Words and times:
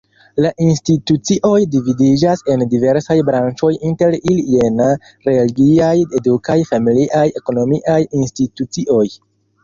La 0.43 0.49
institucioj 0.67 1.57
dividiĝas 1.73 2.39
en 2.53 2.63
diversaj 2.71 3.17
branĉoj 3.27 3.69
inter 3.89 4.17
ili 4.19 4.45
jena: 4.53 4.87
religiaj, 5.27 5.91
edukaj, 6.21 6.55
familiaj, 6.71 7.27
ekonomiaj 7.43 7.99
institucioj. 8.21 9.05